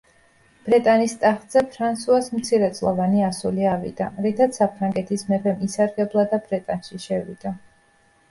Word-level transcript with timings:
ბრეტანის 0.67 1.11
ტახტზე 1.23 1.61
ფრანსუას 1.73 2.29
მცირეწლოვანი 2.37 3.21
ასული 3.27 3.67
ავიდა, 3.73 4.07
რითაც 4.27 4.59
საფრანგეთის 4.61 5.25
მეფემ 5.33 5.61
ისარგებლა 5.67 6.23
და 6.33 6.41
ბრეტანში 6.49 7.03
შევიდა. 7.05 7.53